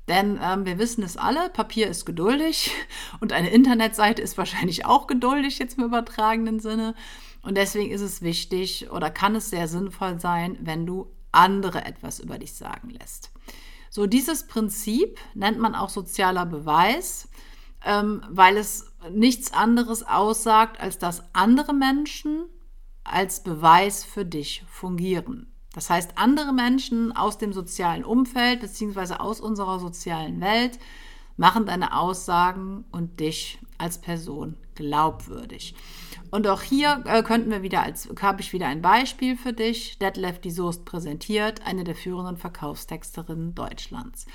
Denn 0.07 0.39
ähm, 0.41 0.65
wir 0.65 0.79
wissen 0.79 1.03
es 1.03 1.17
alle, 1.17 1.49
Papier 1.49 1.87
ist 1.87 2.05
geduldig 2.05 2.71
und 3.19 3.31
eine 3.31 3.51
Internetseite 3.51 4.21
ist 4.21 4.37
wahrscheinlich 4.37 4.85
auch 4.85 5.07
geduldig 5.07 5.59
jetzt 5.59 5.77
im 5.77 5.85
übertragenen 5.85 6.59
Sinne. 6.59 6.95
Und 7.41 7.55
deswegen 7.55 7.91
ist 7.91 8.01
es 8.01 8.21
wichtig 8.21 8.91
oder 8.91 9.11
kann 9.11 9.35
es 9.35 9.49
sehr 9.49 9.67
sinnvoll 9.67 10.19
sein, 10.19 10.57
wenn 10.61 10.85
du 10.85 11.11
andere 11.31 11.85
etwas 11.85 12.19
über 12.19 12.39
dich 12.39 12.53
sagen 12.53 12.89
lässt. 12.89 13.31
So, 13.91 14.07
dieses 14.07 14.47
Prinzip 14.47 15.19
nennt 15.33 15.59
man 15.59 15.75
auch 15.75 15.89
sozialer 15.89 16.45
Beweis, 16.45 17.29
ähm, 17.85 18.23
weil 18.29 18.57
es 18.57 18.91
nichts 19.11 19.53
anderes 19.53 20.03
aussagt, 20.03 20.79
als 20.79 20.97
dass 20.97 21.23
andere 21.33 21.73
Menschen 21.73 22.45
als 23.11 23.43
Beweis 23.43 24.03
für 24.03 24.25
dich 24.25 24.63
fungieren. 24.69 25.51
Das 25.73 25.89
heißt, 25.89 26.17
andere 26.17 26.53
Menschen 26.53 27.15
aus 27.15 27.37
dem 27.37 27.53
sozialen 27.53 28.03
Umfeld 28.03 28.61
bzw. 28.61 29.15
aus 29.15 29.39
unserer 29.39 29.79
sozialen 29.79 30.41
Welt 30.41 30.79
machen 31.37 31.65
deine 31.65 31.95
Aussagen 31.97 32.85
und 32.91 33.19
dich 33.19 33.59
als 33.77 33.99
Person 33.99 34.57
glaubwürdig. 34.75 35.73
Und 36.31 36.47
auch 36.47 36.61
hier 36.61 37.03
äh, 37.05 37.23
könnten 37.23 37.49
wir 37.49 37.63
wieder 37.63 37.81
als, 37.81 38.09
habe 38.21 38.41
ich 38.41 38.51
wieder 38.51 38.67
ein 38.67 38.81
Beispiel 38.81 39.37
für 39.37 39.53
dich. 39.53 39.97
Detlef 39.99 40.39
die 40.39 40.51
Soest 40.51 40.85
präsentiert, 40.85 41.65
eine 41.65 41.83
der 41.83 41.95
führenden 41.95 42.37
Verkaufstexterinnen 42.37 43.55
Deutschlands. 43.55 44.25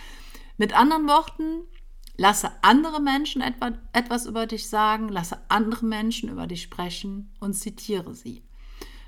Mit 0.57 0.75
anderen 0.75 1.07
Worten, 1.07 1.65
lasse 2.17 2.51
andere 2.63 3.01
Menschen 3.01 3.43
etwa, 3.43 3.73
etwas 3.93 4.27
über 4.27 4.47
dich 4.47 4.69
sagen, 4.69 5.09
lasse 5.09 5.39
andere 5.49 5.85
Menschen 5.85 6.31
über 6.31 6.47
dich 6.47 6.63
sprechen 6.63 7.33
und 7.39 7.55
zitiere 7.55 8.15
sie. 8.15 8.43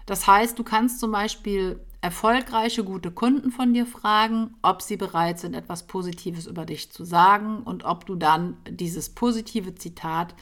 Das 0.06 0.26
heißt, 0.26 0.58
du 0.58 0.64
kannst 0.64 1.00
zum 1.00 1.12
Beispiel 1.12 1.80
erfolgreiche, 2.00 2.84
gute 2.84 3.10
Kunden 3.10 3.50
von 3.50 3.74
dir 3.74 3.84
fragen, 3.84 4.54
ob 4.62 4.80
sie 4.80 4.96
bereit 4.96 5.40
sind, 5.40 5.54
etwas 5.54 5.88
Positives 5.88 6.46
über 6.46 6.64
dich 6.64 6.92
zu 6.92 7.04
sagen 7.04 7.62
und 7.62 7.84
ob 7.84 8.06
du 8.06 8.14
dann 8.14 8.56
dieses 8.68 9.10
positive 9.10 9.74
Zitat 9.74 10.34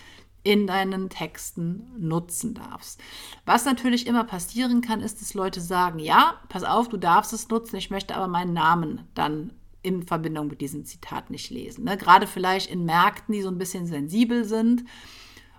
in 0.42 0.66
deinen 0.66 1.08
Texten 1.08 1.90
nutzen 1.98 2.52
darfst. 2.52 3.00
Was 3.46 3.64
natürlich 3.64 4.06
immer 4.06 4.24
passieren 4.24 4.82
kann, 4.82 5.00
ist, 5.00 5.22
dass 5.22 5.32
Leute 5.32 5.62
sagen, 5.62 5.98
ja, 5.98 6.34
pass 6.50 6.64
auf, 6.64 6.90
du 6.90 6.98
darfst 6.98 7.32
es 7.32 7.48
nutzen, 7.48 7.76
ich 7.76 7.90
möchte 7.90 8.14
aber 8.14 8.28
meinen 8.28 8.52
Namen 8.52 9.08
dann 9.14 9.54
in 9.80 10.06
Verbindung 10.06 10.48
mit 10.48 10.60
diesem 10.60 10.84
Zitat 10.84 11.30
nicht 11.30 11.50
lesen. 11.50 11.84
Ne? 11.84 11.96
Gerade 11.96 12.26
vielleicht 12.26 12.70
in 12.70 12.84
Märkten, 12.84 13.32
die 13.32 13.42
so 13.42 13.48
ein 13.48 13.58
bisschen 13.58 13.86
sensibel 13.86 14.44
sind, 14.44 14.84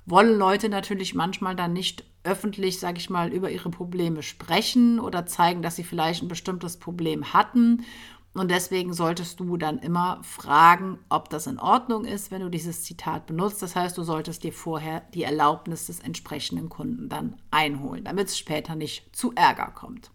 wollen 0.06 0.38
Leute 0.38 0.70
natürlich 0.70 1.16
manchmal 1.16 1.56
dann 1.56 1.74
nicht 1.74 2.06
öffentlich, 2.25 2.79
sage 2.79 2.98
ich 2.98 3.10
mal, 3.10 3.32
über 3.32 3.50
ihre 3.50 3.70
Probleme 3.70 4.24
sprechen 4.24 5.00
oder 5.00 5.25
zeigen, 5.25 5.62
dass 5.62 5.75
sie 5.75 5.84
vielleicht 5.84 6.24
ein 6.24 6.27
bestimmtes 6.27 6.77
Problem 6.77 7.34
hatten. 7.34 7.86
Und 8.34 8.51
deswegen 8.51 8.94
solltest 8.94 9.39
du 9.39 9.55
dann 9.55 9.79
immer 9.79 10.20
fragen, 10.22 11.00
ob 11.08 11.29
das 11.29 11.48
in 11.48 11.58
Ordnung 11.58 12.03
ist, 12.03 12.32
wenn 12.32 12.41
du 12.41 12.50
dieses 12.50 12.84
Zitat 12.84 13.27
benutzt. 13.27 13.62
Das 13.62 13.77
heißt, 13.77 13.98
du 13.98 14.03
solltest 14.03 14.44
dir 14.44 14.51
vorher 14.51 15.01
die 15.13 15.24
Erlaubnis 15.24 15.88
des 15.88 16.01
entsprechenden 16.01 16.67
Kunden 16.67 17.08
dann 17.08 17.38
einholen, 17.50 18.03
damit 18.03 18.27
es 18.27 18.38
später 18.38 18.75
nicht 18.75 19.15
zu 19.15 19.32
Ärger 19.36 19.72
kommt. 19.74 20.12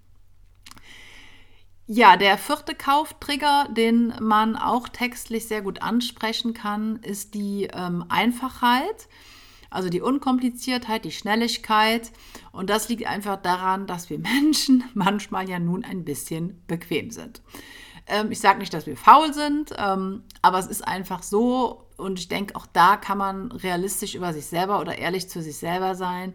Ja, 1.87 2.17
der 2.17 2.37
vierte 2.37 2.75
Kauftrigger, 2.75 3.69
den 3.71 4.15
man 4.21 4.55
auch 4.55 4.89
textlich 4.89 5.49
sehr 5.49 5.63
gut 5.63 5.83
ansprechen 5.83 6.53
kann, 6.53 6.97
ist 6.97 7.35
die 7.35 7.69
ähm, 7.73 8.05
Einfachheit. 8.11 9.09
Also 9.71 9.89
die 9.89 10.01
Unkompliziertheit, 10.01 11.05
die 11.05 11.13
Schnelligkeit. 11.13 12.11
Und 12.53 12.69
das 12.69 12.89
liegt 12.89 13.07
einfach 13.07 13.41
daran, 13.41 13.87
dass 13.87 14.11
wir 14.11 14.19
Menschen 14.19 14.85
manchmal 14.95 15.49
ja 15.49 15.59
nun 15.59 15.85
ein 15.85 16.05
bisschen 16.05 16.63
bequem 16.67 17.11
sind. 17.11 17.41
Ähm, 18.07 18.33
ich 18.33 18.41
sage 18.41 18.59
nicht, 18.59 18.75
dass 18.75 18.87
wir 18.87 18.97
faul 18.97 19.33
sind, 19.33 19.73
ähm, 19.79 20.25
aber 20.43 20.59
es 20.59 20.67
ist 20.67 20.87
einfach 20.87 21.23
so. 21.23 21.87
Und 21.97 22.19
ich 22.19 22.29
denke, 22.29 22.57
auch 22.57 22.67
da 22.67 22.97
kann 22.97 23.19
man 23.19 23.53
realistisch 23.53 24.15
über 24.15 24.33
sich 24.33 24.47
selber 24.47 24.81
oder 24.81 24.99
ehrlich 24.99 25.29
zu 25.29 25.43
sich 25.43 25.57
selber 25.57 25.95
sein. 25.95 26.35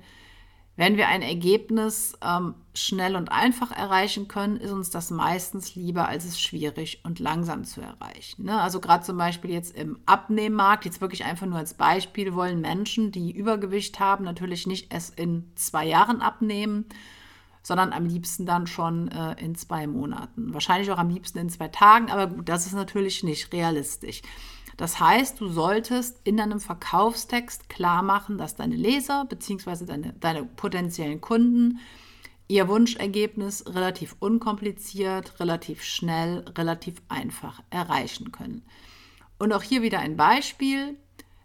Wenn 0.78 0.98
wir 0.98 1.08
ein 1.08 1.22
Ergebnis 1.22 2.18
ähm, 2.22 2.56
schnell 2.74 3.16
und 3.16 3.32
einfach 3.32 3.72
erreichen 3.72 4.28
können, 4.28 4.58
ist 4.58 4.72
uns 4.72 4.90
das 4.90 5.10
meistens 5.10 5.76
lieber, 5.76 6.10
als 6.10 6.26
es 6.26 6.40
schwierig 6.40 7.00
und 7.04 7.20
langsam 7.20 7.64
zu 7.64 7.80
erreichen. 7.80 8.44
Ne? 8.44 8.60
Also 8.60 8.82
gerade 8.82 9.04
zum 9.06 9.18
Beispiel 9.18 9.52
jetzt 9.52 9.74
im 9.76 10.00
Abnehmmarkt, 10.06 10.84
jetzt 10.84 11.00
wirklich 11.00 11.24
einfach 11.24 11.48
nur 11.48 11.60
als 11.60 11.76
Beispiel, 11.76 12.34
wollen 12.34 12.60
Menschen, 12.60 13.14
die 13.14 13.32
Übergewicht 13.32 14.02
haben, 14.02 14.26
natürlich 14.26 14.68
nicht 14.68 14.92
erst 14.92 15.18
in 15.18 15.50
zwei 15.56 15.86
Jahren 15.86 16.22
abnehmen, 16.22 16.86
sondern 17.64 17.94
am 17.94 18.06
liebsten 18.06 18.46
dann 18.46 18.68
schon 18.68 19.08
äh, 19.08 19.42
in 19.42 19.56
zwei 19.56 19.88
Monaten. 19.88 20.54
Wahrscheinlich 20.54 20.92
auch 20.92 20.98
am 20.98 21.10
liebsten 21.10 21.38
in 21.40 21.50
zwei 21.50 21.70
Tagen, 21.70 22.12
aber 22.12 22.28
gut, 22.28 22.50
das 22.50 22.66
ist 22.66 22.74
natürlich 22.74 23.24
nicht 23.24 23.54
realistisch. 23.54 24.22
Das 24.78 25.00
heißt, 25.00 25.40
du 25.40 25.48
solltest 25.48 26.20
in 26.26 26.38
deinem 26.38 26.60
Verkaufstext 26.60 27.70
klar 27.70 28.04
machen, 28.04 28.38
dass 28.38 28.56
deine 28.56 28.76
Leser 28.76 29.26
bzw. 29.26 29.86
Deine, 29.86 30.14
deine 30.14 30.44
potenziellen 30.44 31.22
Kunden 31.22 31.80
ihr 32.48 32.68
Wunschergebnis 32.68 33.66
relativ 33.68 34.16
unkompliziert, 34.20 35.40
relativ 35.40 35.84
schnell, 35.84 36.46
relativ 36.58 37.02
einfach 37.08 37.64
erreichen 37.70 38.32
können. 38.32 38.64
Und 39.40 39.54
auch 39.54 39.64
hier 39.64 39.82
wieder 39.82 40.00
ein 40.00 40.18
Beispiel. 40.18 40.98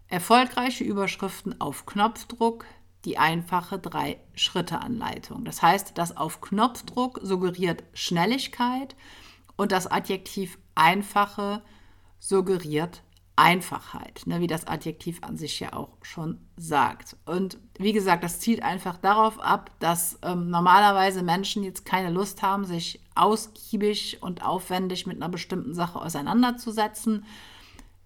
Erfolgreiche 0.07 0.83
Überschriften 0.83 1.59
auf 1.61 1.85
Knopfdruck, 1.85 2.65
die 3.05 3.17
einfache 3.17 3.79
Drei-Schritte-Anleitung. 3.79 5.45
Das 5.45 5.61
heißt, 5.61 5.97
das 5.97 6.17
auf 6.17 6.41
Knopfdruck 6.41 7.19
suggeriert 7.23 7.83
Schnelligkeit 7.93 8.95
und 9.55 9.71
das 9.71 9.87
Adjektiv 9.87 10.59
einfache 10.75 11.63
suggeriert 12.19 13.03
Einfachheit, 13.41 14.21
ne, 14.27 14.39
wie 14.39 14.45
das 14.45 14.67
Adjektiv 14.67 15.23
an 15.23 15.35
sich 15.35 15.59
ja 15.59 15.73
auch 15.73 15.89
schon 16.03 16.37
sagt. 16.57 17.17
Und 17.25 17.57
wie 17.79 17.91
gesagt, 17.91 18.23
das 18.23 18.39
zielt 18.39 18.61
einfach 18.61 18.97
darauf 18.97 19.39
ab, 19.39 19.71
dass 19.79 20.19
ähm, 20.21 20.51
normalerweise 20.51 21.23
Menschen 21.23 21.63
jetzt 21.63 21.83
keine 21.83 22.11
Lust 22.11 22.43
haben, 22.43 22.65
sich 22.65 23.01
ausgiebig 23.15 24.19
und 24.21 24.45
aufwendig 24.45 25.07
mit 25.07 25.15
einer 25.15 25.29
bestimmten 25.29 25.73
Sache 25.73 25.99
auseinanderzusetzen, 25.99 27.25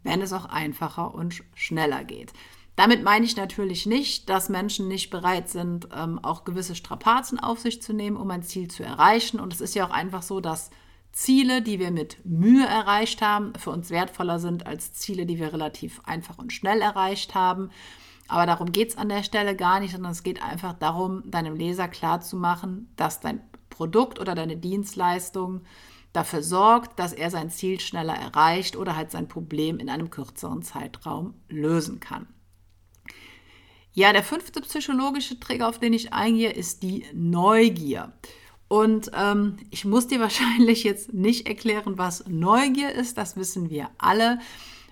wenn 0.04 0.22
es 0.22 0.32
auch 0.32 0.46
einfacher 0.46 1.13
und 1.13 1.44
schneller 1.54 2.06
geht. 2.06 2.32
Damit 2.77 3.04
meine 3.04 3.25
ich 3.25 3.36
natürlich 3.36 3.86
nicht, 3.86 4.30
dass 4.30 4.48
Menschen 4.48 4.88
nicht 4.88 5.10
bereit 5.10 5.50
sind, 5.50 5.89
ähm, 5.94 6.18
auch 6.24 6.46
gewisse 6.46 6.75
Strapazen 6.75 7.42
auf 7.42 7.60
sich 7.60 7.82
zu 7.82 7.92
nehmen, 7.92 8.15
um 8.15 8.32
ein 8.32 8.44
Ziel 8.44 8.70
zu 8.70 8.84
erreichen. 8.84 9.42
Und 9.42 9.51
es 9.51 9.60
ist 9.60 9.75
ja 9.75 9.86
auch 9.86 9.92
einfach 9.94 10.22
so, 10.22 10.39
dass 10.39 10.70
Ziele, 11.16 11.62
die 11.62 11.80
wir 11.80 11.92
mit 11.92 12.26
Mühe 12.26 12.66
erreicht 12.66 13.22
haben, 13.22 13.54
für 13.58 13.70
uns 13.72 13.90
wertvoller 13.90 14.38
sind 14.38 14.68
als 14.68 14.92
Ziele, 14.92 15.26
die 15.26 15.40
wir 15.40 15.54
relativ 15.54 16.02
einfach 16.04 16.38
und 16.38 16.52
schnell 16.52 16.82
erreicht 16.82 17.34
haben. 17.34 17.70
Aber 18.28 18.46
darum 18.46 18.74
geht 18.74 18.90
es 18.90 18.98
an 18.98 19.08
der 19.08 19.24
Stelle 19.24 19.56
gar 19.56 19.80
nicht, 19.80 19.94
sondern 19.94 20.12
es 20.12 20.24
geht 20.24 20.44
einfach 20.44 20.74
darum, 20.74 21.24
deinem 21.32 21.56
Leser 21.56 21.88
klarzumachen, 21.88 22.92
dass 22.98 23.22
dein 23.22 23.40
Produkt 23.70 24.20
oder 24.20 24.36
deine 24.36 24.58
Dienstleistung 24.58 25.62
dafür 26.12 26.44
sorgt, 26.44 27.00
dass 27.00 27.14
er 27.14 27.32
sein 27.32 27.50
Ziel 27.50 27.80
schneller 27.80 28.16
erreicht 28.16 28.76
oder 28.76 28.98
halt 28.98 29.10
sein 29.10 29.30
Problem 29.30 29.80
in 29.80 29.90
einem 29.90 30.10
kürzeren 30.10 30.64
Zeitraum 30.64 31.34
lösen 31.48 32.02
kann. 32.02 32.28
Ja, 33.94 34.12
der 34.12 34.24
fünfte 34.24 34.60
psychologische 34.60 35.40
Trigger, 35.40 35.70
auf 35.70 35.80
den 35.80 35.94
ich 35.94 36.12
eingehe, 36.12 36.52
ist 36.52 36.84
die 36.84 37.06
Neugier. 37.14 38.12
Und 38.68 39.12
ähm, 39.14 39.58
ich 39.72 39.86
muss 39.86 40.08
dir 40.08 40.20
wahrscheinlich 40.22 40.84
jetzt 40.84 41.14
nicht 41.14 41.48
erklären, 41.48 41.98
was 41.98 42.28
Neugier 42.28 42.92
ist, 42.92 43.18
das 43.18 43.36
wissen 43.38 43.70
wir 43.70 43.90
alle. 43.98 44.40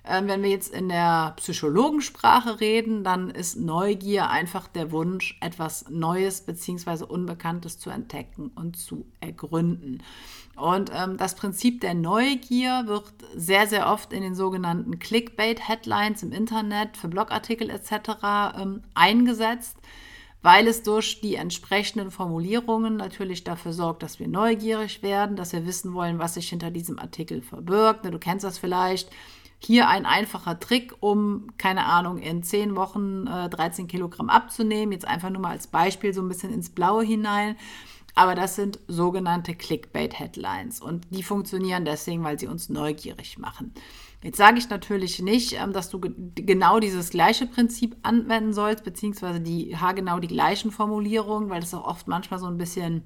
Ähm, 0.05 0.27
wenn 0.27 0.43
wir 0.43 0.49
jetzt 0.49 0.73
in 0.73 0.89
der 0.89 1.33
Psychologensprache 1.37 2.59
reden, 2.59 3.05
dann 3.05 3.29
ist 3.29 3.55
Neugier 3.57 4.29
einfach 4.29 4.67
der 4.67 4.91
Wunsch, 4.91 5.37
etwas 5.39 5.85
Neues 5.89 6.41
bzw. 6.41 7.05
Unbekanntes 7.05 7.79
zu 7.79 7.89
entdecken 7.89 8.51
und 8.55 8.75
zu 8.75 9.05
ergründen. 9.21 10.03
Und 10.57 10.91
ähm, 10.93 11.15
das 11.17 11.35
Prinzip 11.35 11.79
der 11.79 11.93
Neugier 11.93 12.83
wird 12.85 13.05
sehr, 13.35 13.65
sehr 13.65 13.89
oft 13.89 14.11
in 14.11 14.21
den 14.21 14.35
sogenannten 14.35 14.99
Clickbait-Headlines 14.99 16.21
im 16.21 16.33
Internet 16.33 16.97
für 16.97 17.07
Blogartikel 17.07 17.69
etc. 17.69 17.93
Ähm, 18.61 18.83
eingesetzt 18.93 19.77
weil 20.43 20.67
es 20.67 20.83
durch 20.83 21.21
die 21.21 21.35
entsprechenden 21.35 22.11
Formulierungen 22.11 22.97
natürlich 22.97 23.45
dafür 23.45 23.71
sorgt, 23.71 24.03
dass 24.03 24.19
wir 24.19 24.27
neugierig 24.27 25.01
werden, 25.01 25.37
dass 25.37 25.53
wir 25.53 25.65
wissen 25.65 25.93
wollen, 25.93 26.19
was 26.19 26.35
sich 26.35 26.49
hinter 26.49 26.69
diesem 26.69 26.99
Artikel 26.99 27.41
verbirgt. 27.41 28.05
Du 28.05 28.19
kennst 28.19 28.43
das 28.43 28.59
vielleicht. 28.59 29.09
Hier 29.65 29.87
ein 29.87 30.05
einfacher 30.05 30.59
Trick, 30.59 30.93
um, 30.99 31.47
keine 31.57 31.85
Ahnung, 31.85 32.17
in 32.17 32.43
zehn 32.43 32.75
Wochen 32.75 33.25
äh, 33.27 33.47
13 33.47 33.87
Kilogramm 33.87 34.29
abzunehmen. 34.29 34.91
Jetzt 34.91 35.07
einfach 35.07 35.29
nur 35.29 35.41
mal 35.41 35.51
als 35.51 35.67
Beispiel 35.67 36.13
so 36.13 36.21
ein 36.21 36.27
bisschen 36.27 36.53
ins 36.53 36.69
Blaue 36.69 37.05
hinein. 37.05 37.55
Aber 38.13 38.35
das 38.35 38.57
sind 38.57 38.79
sogenannte 38.89 39.55
Clickbait-Headlines 39.55 40.81
und 40.81 41.07
die 41.11 41.23
funktionieren 41.23 41.85
deswegen, 41.85 42.23
weil 42.23 42.37
sie 42.37 42.47
uns 42.47 42.67
neugierig 42.67 43.39
machen. 43.39 43.73
Jetzt 44.23 44.37
sage 44.37 44.57
ich 44.57 44.69
natürlich 44.69 45.21
nicht, 45.21 45.53
ähm, 45.53 45.73
dass 45.73 45.89
du 45.89 45.99
genau 45.99 46.79
dieses 46.79 47.09
gleiche 47.09 47.45
Prinzip 47.45 47.97
anwenden 48.03 48.53
sollst, 48.53 48.85
beziehungsweise 48.85 49.41
die 49.41 49.75
haargenau 49.77 50.19
die 50.19 50.29
gleichen 50.29 50.71
Formulierungen, 50.71 51.49
weil 51.49 51.59
das 51.59 51.73
auch 51.73 51.85
oft 51.85 52.07
manchmal 52.07 52.39
so 52.39 52.47
ein 52.47 52.57
bisschen 52.57 53.03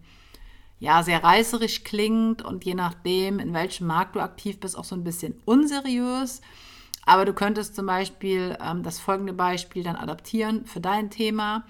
ja, 0.79 1.01
sehr 1.01 1.23
reißerisch 1.23 1.83
klingt 1.83 2.43
und 2.43 2.63
je 2.63 2.75
nachdem, 2.75 3.39
in 3.39 3.53
welchem 3.53 3.87
Markt 3.87 4.15
du 4.15 4.19
aktiv 4.19 4.59
bist, 4.59 4.77
auch 4.77 4.83
so 4.83 4.95
ein 4.95 5.03
bisschen 5.03 5.41
unseriös. 5.45 6.41
Aber 7.03 7.25
du 7.25 7.33
könntest 7.33 7.75
zum 7.75 7.87
Beispiel 7.87 8.55
ähm, 8.61 8.83
das 8.83 8.99
folgende 8.99 9.33
Beispiel 9.33 9.81
dann 9.81 9.95
adaptieren 9.95 10.65
für 10.65 10.81
dein 10.81 11.09
Thema. 11.09 11.63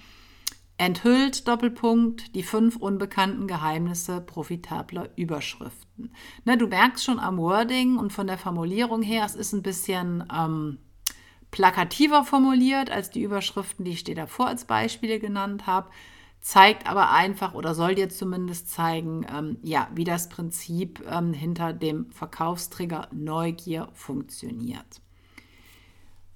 Enthüllt 0.79 1.47
Doppelpunkt 1.47 2.35
die 2.35 2.43
fünf 2.43 2.75
unbekannten 2.75 3.47
Geheimnisse 3.47 4.21
profitabler 4.21 5.09
Überschriften. 5.15 6.13
Ne, 6.45 6.55
du 6.57 6.67
merkst 6.67 7.03
schon 7.03 7.19
am 7.19 7.37
Wording 7.37 7.97
und 7.97 8.13
von 8.13 8.27
der 8.27 8.37
Formulierung 8.37 9.01
her, 9.01 9.25
es 9.25 9.33
ist 9.33 9.53
ein 9.53 9.63
bisschen 9.63 10.23
ähm, 10.31 10.77
plakativer 11.49 12.23
formuliert 12.23 12.91
als 12.91 13.09
die 13.09 13.23
Überschriften, 13.23 13.85
die 13.85 13.91
ich 13.91 14.03
dir 14.03 14.15
davor 14.15 14.47
als 14.47 14.65
Beispiele 14.65 15.19
genannt 15.19 15.65
habe, 15.65 15.89
zeigt 16.41 16.87
aber 16.87 17.11
einfach 17.11 17.55
oder 17.55 17.73
soll 17.73 17.95
dir 17.95 18.09
zumindest 18.09 18.69
zeigen, 18.69 19.25
ähm, 19.35 19.57
ja, 19.63 19.89
wie 19.95 20.03
das 20.03 20.29
Prinzip 20.29 21.03
ähm, 21.09 21.33
hinter 21.33 21.73
dem 21.73 22.11
Verkaufstrigger 22.11 23.07
Neugier 23.11 23.89
funktioniert. 23.93 25.01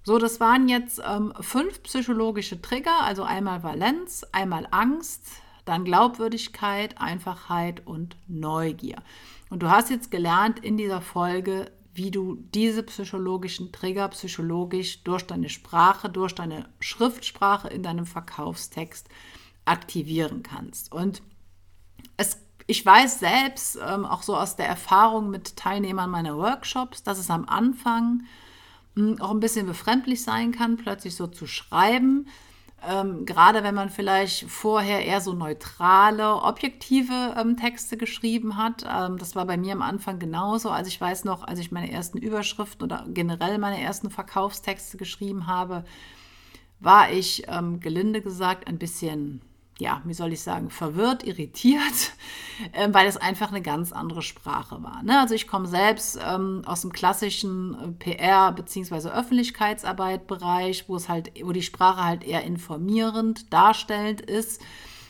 So, 0.03 0.17
das 0.17 0.39
waren 0.39 0.67
jetzt 0.67 0.99
ähm, 1.07 1.31
fünf 1.41 1.83
psychologische 1.83 2.59
Trigger, 2.59 3.03
also 3.03 3.23
einmal 3.23 3.61
Valenz, 3.61 4.25
einmal 4.31 4.67
Angst, 4.71 5.23
dann 5.65 5.85
Glaubwürdigkeit, 5.85 6.99
Einfachheit 6.99 7.85
und 7.85 8.17
Neugier. 8.27 9.03
Und 9.51 9.61
du 9.61 9.69
hast 9.69 9.91
jetzt 9.91 10.09
gelernt 10.09 10.59
in 10.59 10.77
dieser 10.77 11.01
Folge, 11.01 11.71
wie 11.93 12.09
du 12.09 12.35
diese 12.53 12.83
psychologischen 12.83 13.71
Trigger 13.71 14.07
psychologisch 14.07 15.03
durch 15.03 15.23
deine 15.27 15.49
Sprache, 15.49 16.09
durch 16.09 16.33
deine 16.33 16.69
Schriftsprache 16.79 17.67
in 17.67 17.83
deinem 17.83 18.05
Verkaufstext 18.05 19.07
aktivieren 19.65 20.41
kannst. 20.41 20.91
Und 20.91 21.21
es, 22.17 22.41
ich 22.65 22.83
weiß 22.83 23.19
selbst, 23.19 23.77
ähm, 23.85 24.05
auch 24.05 24.23
so 24.23 24.35
aus 24.35 24.55
der 24.55 24.67
Erfahrung 24.67 25.29
mit 25.29 25.57
Teilnehmern 25.57 26.09
meiner 26.09 26.37
Workshops, 26.37 27.03
dass 27.03 27.19
es 27.19 27.29
am 27.29 27.45
Anfang 27.45 28.23
auch 29.19 29.31
ein 29.31 29.39
bisschen 29.39 29.65
befremdlich 29.65 30.23
sein 30.23 30.51
kann, 30.51 30.77
plötzlich 30.77 31.15
so 31.15 31.27
zu 31.27 31.47
schreiben. 31.47 32.27
Ähm, 32.87 33.25
gerade 33.25 33.63
wenn 33.63 33.75
man 33.75 33.89
vielleicht 33.91 34.49
vorher 34.49 35.05
eher 35.05 35.21
so 35.21 35.33
neutrale, 35.33 36.41
objektive 36.41 37.35
ähm, 37.37 37.55
Texte 37.55 37.95
geschrieben 37.95 38.57
hat. 38.57 38.83
Ähm, 38.89 39.19
das 39.19 39.35
war 39.35 39.45
bei 39.45 39.55
mir 39.55 39.73
am 39.73 39.83
Anfang 39.83 40.17
genauso. 40.17 40.71
Also 40.71 40.87
ich 40.87 40.99
weiß 40.99 41.25
noch, 41.25 41.43
als 41.43 41.59
ich 41.59 41.71
meine 41.71 41.91
ersten 41.91 42.17
Überschriften 42.17 42.83
oder 42.83 43.05
generell 43.07 43.59
meine 43.59 43.79
ersten 43.79 44.09
Verkaufstexte 44.09 44.97
geschrieben 44.97 45.45
habe, 45.45 45.85
war 46.79 47.11
ich 47.11 47.43
ähm, 47.47 47.79
gelinde 47.79 48.21
gesagt 48.21 48.67
ein 48.67 48.79
bisschen 48.79 49.41
ja, 49.81 49.99
wie 50.05 50.13
soll 50.13 50.31
ich 50.31 50.41
sagen, 50.41 50.69
verwirrt, 50.69 51.23
irritiert, 51.23 52.13
äh, 52.71 52.87
weil 52.91 53.07
es 53.07 53.17
einfach 53.17 53.49
eine 53.49 53.63
ganz 53.63 53.91
andere 53.91 54.21
Sprache 54.21 54.83
war. 54.83 55.01
Ne? 55.01 55.19
Also 55.19 55.33
ich 55.33 55.47
komme 55.47 55.67
selbst 55.67 56.19
ähm, 56.23 56.61
aus 56.65 56.81
dem 56.81 56.93
klassischen 56.93 57.97
äh, 57.99 58.03
PR- 58.03 58.51
bzw. 58.51 59.09
Öffentlichkeitsarbeitbereich, 59.09 60.87
wo 60.87 60.95
es 60.95 61.09
halt, 61.09 61.31
wo 61.43 61.51
die 61.51 61.63
Sprache 61.63 62.03
halt 62.03 62.23
eher 62.23 62.43
informierend, 62.43 63.51
darstellend 63.51 64.21
ist. 64.21 64.61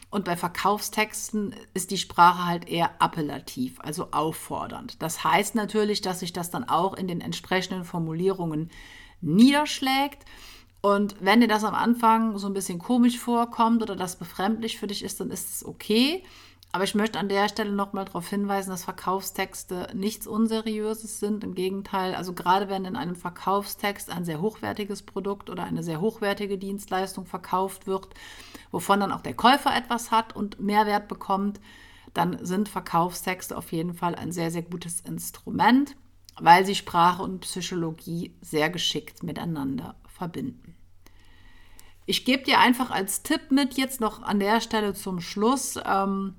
Und 0.09 0.23
bei 0.23 0.37
Verkaufstexten 0.37 1.53
ist 1.73 1.91
die 1.91 1.97
Sprache 1.97 2.45
halt 2.45 2.69
eher 2.69 3.01
appellativ, 3.01 3.77
also 3.81 4.07
auffordernd. 4.11 5.01
Das 5.01 5.25
heißt 5.25 5.53
natürlich, 5.55 6.01
dass 6.01 6.21
sich 6.21 6.31
das 6.31 6.49
dann 6.49 6.63
auch 6.63 6.93
in 6.93 7.09
den 7.09 7.19
entsprechenden 7.19 7.83
Formulierungen 7.83 8.69
niederschlägt. 9.19 10.25
Und 10.81 11.15
wenn 11.19 11.41
dir 11.41 11.47
das 11.47 11.63
am 11.63 11.75
Anfang 11.75 12.37
so 12.39 12.47
ein 12.47 12.53
bisschen 12.53 12.79
komisch 12.79 13.19
vorkommt 13.19 13.83
oder 13.83 13.95
das 13.95 14.15
befremdlich 14.15 14.79
für 14.79 14.87
dich 14.87 15.03
ist, 15.03 15.19
dann 15.19 15.29
ist 15.29 15.49
es 15.49 15.65
okay. 15.65 16.23
Aber 16.73 16.85
ich 16.85 16.95
möchte 16.95 17.19
an 17.19 17.27
der 17.27 17.49
Stelle 17.49 17.71
nochmal 17.71 18.05
darauf 18.05 18.29
hinweisen, 18.29 18.69
dass 18.69 18.85
Verkaufstexte 18.85 19.89
nichts 19.93 20.25
Unseriöses 20.25 21.19
sind. 21.19 21.43
Im 21.43 21.53
Gegenteil, 21.53 22.15
also 22.15 22.33
gerade 22.33 22.69
wenn 22.69 22.85
in 22.85 22.95
einem 22.95 23.15
Verkaufstext 23.15 24.09
ein 24.09 24.23
sehr 24.23 24.41
hochwertiges 24.41 25.03
Produkt 25.03 25.49
oder 25.49 25.63
eine 25.63 25.83
sehr 25.83 25.99
hochwertige 25.99 26.57
Dienstleistung 26.57 27.25
verkauft 27.25 27.87
wird, 27.87 28.07
wovon 28.71 29.01
dann 29.01 29.11
auch 29.11 29.21
der 29.21 29.33
Käufer 29.33 29.75
etwas 29.75 30.11
hat 30.11 30.33
und 30.35 30.61
Mehrwert 30.61 31.09
bekommt, 31.09 31.59
dann 32.13 32.43
sind 32.43 32.69
Verkaufstexte 32.69 33.57
auf 33.57 33.71
jeden 33.73 33.93
Fall 33.93 34.15
ein 34.15 34.31
sehr, 34.31 34.49
sehr 34.49 34.63
gutes 34.63 35.01
Instrument, 35.01 35.97
weil 36.39 36.65
sie 36.65 36.75
Sprache 36.75 37.21
und 37.21 37.41
Psychologie 37.41 38.33
sehr 38.41 38.69
geschickt 38.69 39.23
miteinander 39.23 39.95
verbinden. 40.21 40.75
Ich 42.05 42.25
gebe 42.25 42.43
dir 42.43 42.59
einfach 42.59 42.91
als 42.91 43.23
Tipp 43.23 43.49
mit, 43.49 43.73
jetzt 43.73 44.01
noch 44.01 44.21
an 44.21 44.39
der 44.39 44.61
Stelle 44.61 44.93
zum 44.93 45.19
Schluss, 45.19 45.79
ähm, 45.83 46.35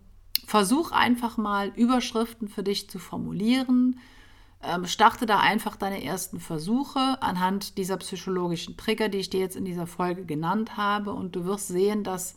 versuch 0.46 0.92
einfach 0.92 1.36
mal 1.36 1.72
Überschriften 1.74 2.46
für 2.46 2.62
dich 2.62 2.88
zu 2.88 3.00
formulieren. 3.00 3.98
Ähm, 4.62 4.86
starte 4.86 5.26
da 5.26 5.40
einfach 5.40 5.74
deine 5.74 6.04
ersten 6.04 6.38
Versuche 6.38 7.20
anhand 7.20 7.76
dieser 7.76 7.96
psychologischen 7.96 8.76
Trigger, 8.76 9.08
die 9.08 9.18
ich 9.18 9.30
dir 9.30 9.40
jetzt 9.40 9.56
in 9.56 9.64
dieser 9.64 9.88
Folge 9.88 10.24
genannt 10.24 10.76
habe. 10.76 11.12
Und 11.12 11.34
du 11.34 11.44
wirst 11.44 11.66
sehen, 11.66 12.04
dass 12.04 12.36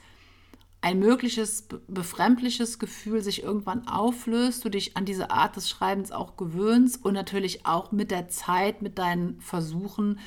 ein 0.81 0.97
mögliches 0.97 1.67
befremdliches 1.87 2.79
Gefühl 2.79 3.21
sich 3.21 3.43
irgendwann 3.43 3.87
auflöst, 3.87 4.65
du 4.65 4.69
dich 4.69 4.97
an 4.97 5.05
diese 5.05 5.29
Art 5.29 5.55
des 5.55 5.69
Schreibens 5.69 6.11
auch 6.11 6.37
gewöhnst 6.37 7.05
und 7.05 7.13
natürlich 7.13 7.67
auch 7.67 7.91
mit 7.91 8.09
der 8.09 8.29
Zeit, 8.29 8.81
mit 8.81 8.97
deinen 8.97 9.39
Versuchen 9.41 10.19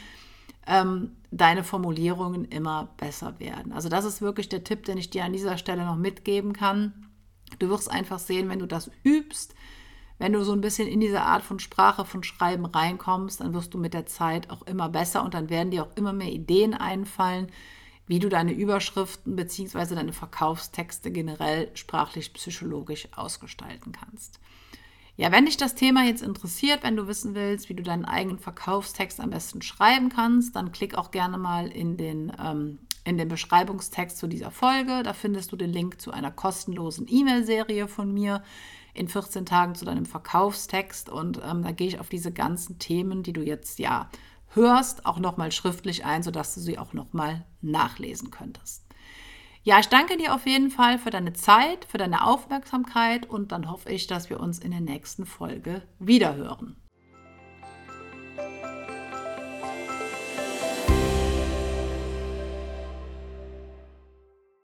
ähm, 0.68 1.16
deine 1.30 1.64
Formulierungen 1.64 2.44
immer 2.44 2.94
besser 2.98 3.40
werden. 3.40 3.72
Also 3.72 3.88
das 3.88 4.04
ist 4.04 4.22
wirklich 4.22 4.48
der 4.48 4.64
Tipp, 4.64 4.84
den 4.84 4.98
ich 4.98 5.10
dir 5.10 5.24
an 5.24 5.32
dieser 5.32 5.58
Stelle 5.58 5.84
noch 5.84 5.96
mitgeben 5.96 6.52
kann. 6.52 7.08
Du 7.58 7.68
wirst 7.70 7.90
einfach 7.90 8.18
sehen, 8.18 8.48
wenn 8.48 8.58
du 8.58 8.66
das 8.66 8.90
übst, 9.02 9.54
wenn 10.18 10.32
du 10.32 10.44
so 10.44 10.52
ein 10.52 10.60
bisschen 10.60 10.88
in 10.88 11.00
diese 11.00 11.22
Art 11.22 11.42
von 11.42 11.58
Sprache, 11.58 12.04
von 12.04 12.22
Schreiben 12.22 12.66
reinkommst, 12.66 13.40
dann 13.40 13.54
wirst 13.54 13.72
du 13.72 13.78
mit 13.78 13.94
der 13.94 14.06
Zeit 14.06 14.50
auch 14.50 14.62
immer 14.62 14.88
besser 14.88 15.24
und 15.24 15.34
dann 15.34 15.48
werden 15.48 15.70
dir 15.70 15.84
auch 15.84 15.96
immer 15.96 16.12
mehr 16.12 16.32
Ideen 16.32 16.74
einfallen, 16.74 17.50
wie 18.06 18.18
du 18.18 18.28
deine 18.28 18.52
Überschriften 18.52 19.36
bzw. 19.36 19.94
deine 19.94 20.12
Verkaufstexte 20.12 21.12
generell 21.12 21.70
sprachlich 21.74 22.32
psychologisch 22.32 23.08
ausgestalten 23.14 23.92
kannst. 23.92 24.40
Ja, 25.20 25.32
wenn 25.32 25.46
dich 25.46 25.56
das 25.56 25.74
Thema 25.74 26.04
jetzt 26.04 26.22
interessiert, 26.22 26.84
wenn 26.84 26.94
du 26.94 27.08
wissen 27.08 27.34
willst, 27.34 27.68
wie 27.68 27.74
du 27.74 27.82
deinen 27.82 28.04
eigenen 28.04 28.38
Verkaufstext 28.38 29.18
am 29.18 29.30
besten 29.30 29.62
schreiben 29.62 30.10
kannst, 30.10 30.54
dann 30.54 30.70
klick 30.70 30.96
auch 30.96 31.10
gerne 31.10 31.38
mal 31.38 31.66
in 31.66 31.96
den, 31.96 32.30
ähm, 32.40 32.78
in 33.02 33.18
den 33.18 33.26
Beschreibungstext 33.26 34.16
zu 34.16 34.28
dieser 34.28 34.52
Folge. 34.52 35.02
Da 35.02 35.14
findest 35.14 35.50
du 35.50 35.56
den 35.56 35.72
Link 35.72 36.00
zu 36.00 36.12
einer 36.12 36.30
kostenlosen 36.30 37.08
E-Mail-Serie 37.10 37.88
von 37.88 38.14
mir 38.14 38.44
in 38.94 39.08
14 39.08 39.44
Tagen 39.44 39.74
zu 39.74 39.84
deinem 39.84 40.06
Verkaufstext. 40.06 41.08
Und 41.08 41.40
ähm, 41.44 41.64
da 41.64 41.72
gehe 41.72 41.88
ich 41.88 41.98
auf 41.98 42.08
diese 42.08 42.30
ganzen 42.30 42.78
Themen, 42.78 43.24
die 43.24 43.32
du 43.32 43.42
jetzt 43.42 43.80
ja 43.80 44.08
hörst, 44.50 45.04
auch 45.04 45.18
nochmal 45.18 45.50
schriftlich 45.50 46.04
ein, 46.04 46.22
sodass 46.22 46.54
du 46.54 46.60
sie 46.60 46.78
auch 46.78 46.92
nochmal 46.92 47.44
nachlesen 47.60 48.30
könntest. 48.30 48.87
Ja, 49.62 49.80
ich 49.80 49.88
danke 49.88 50.16
dir 50.16 50.34
auf 50.34 50.46
jeden 50.46 50.70
Fall 50.70 50.98
für 50.98 51.10
deine 51.10 51.32
Zeit, 51.32 51.84
für 51.84 51.98
deine 51.98 52.24
Aufmerksamkeit 52.24 53.28
und 53.28 53.52
dann 53.52 53.70
hoffe 53.70 53.90
ich, 53.90 54.06
dass 54.06 54.30
wir 54.30 54.40
uns 54.40 54.58
in 54.58 54.70
der 54.70 54.80
nächsten 54.80 55.26
Folge 55.26 55.82
wiederhören. 55.98 56.76